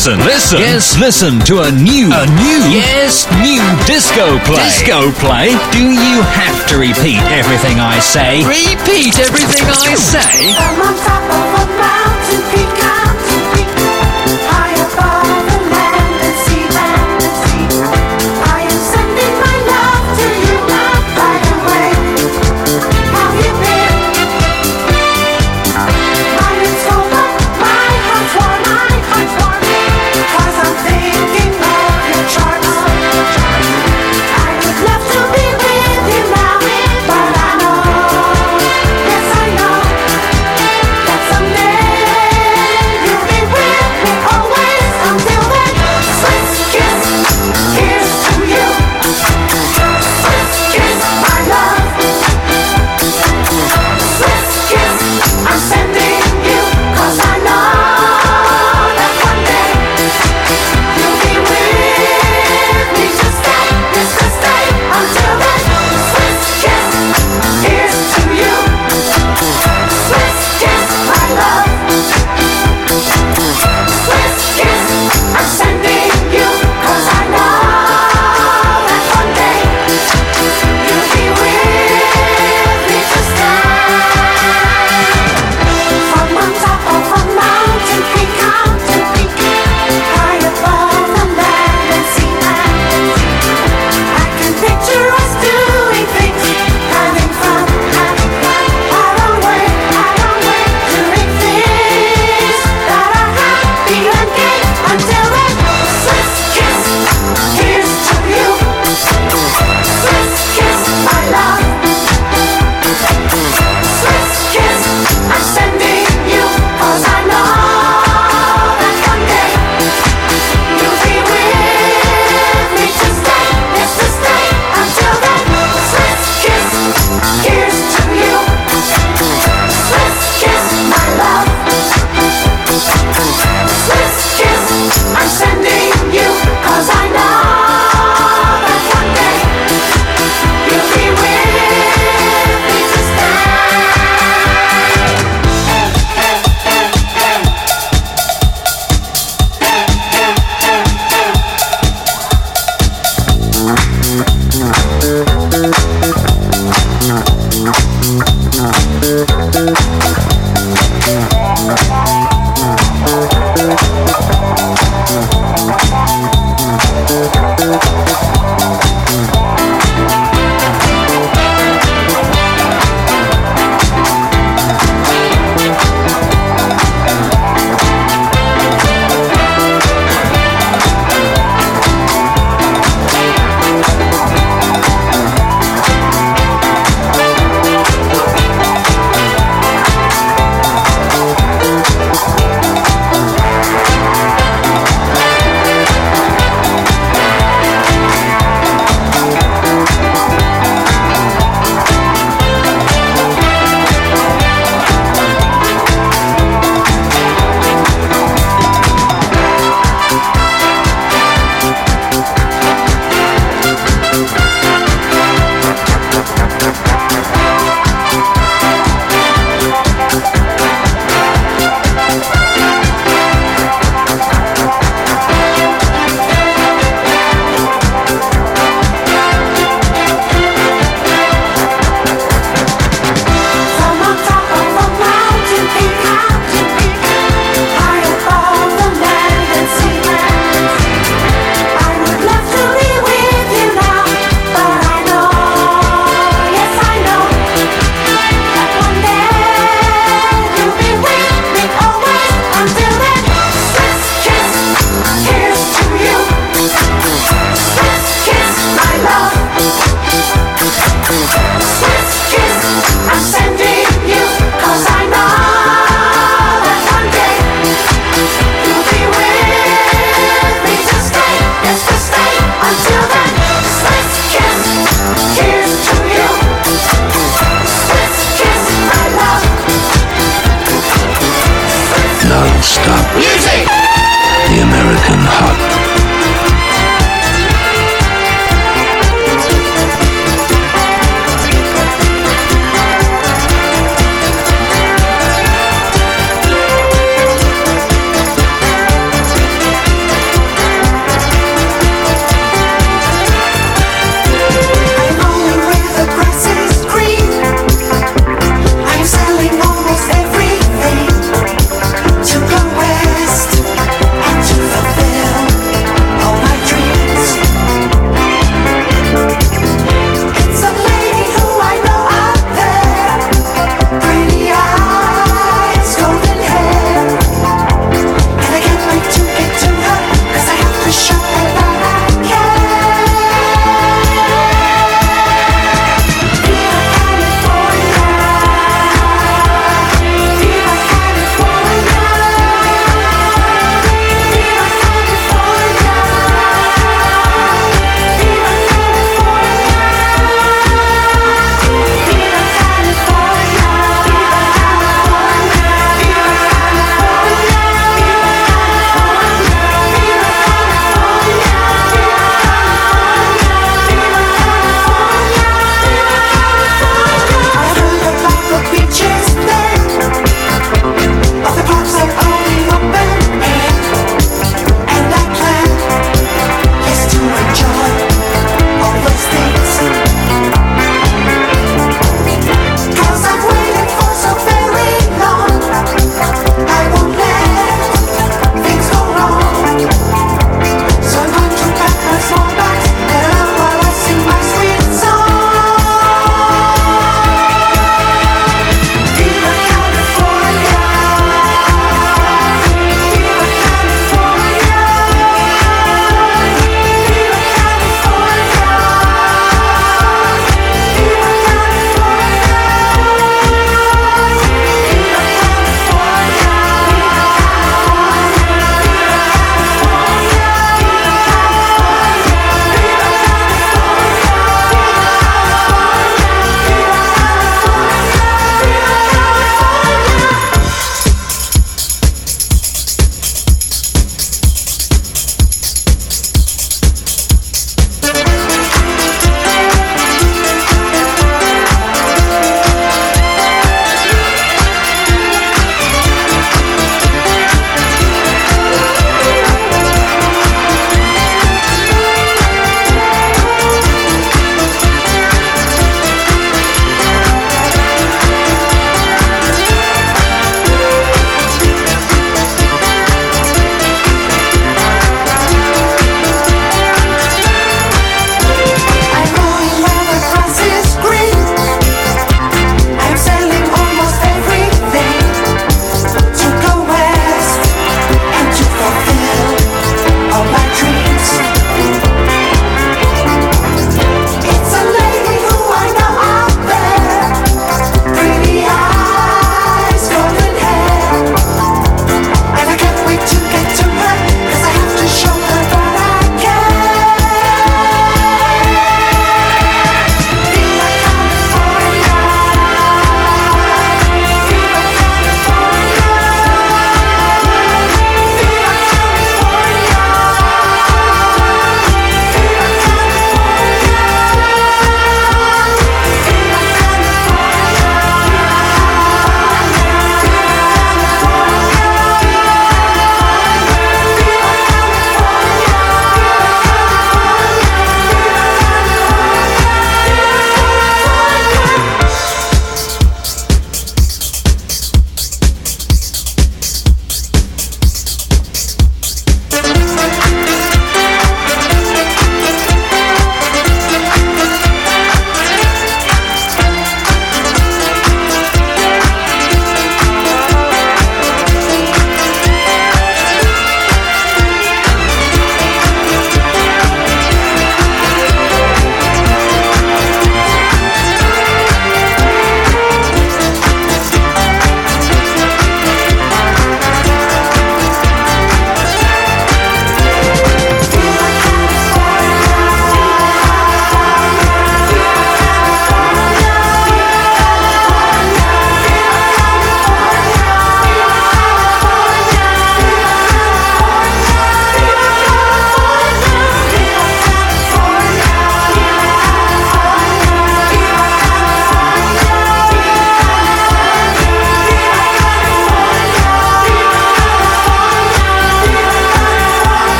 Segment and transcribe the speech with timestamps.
[0.00, 0.58] Listen, listen.
[0.60, 4.64] Yes, listen to a new, a new, yes, new disco play.
[4.64, 5.48] Disco play?
[5.76, 8.40] Do you have to repeat everything I say?
[8.40, 11.49] Repeat everything I say?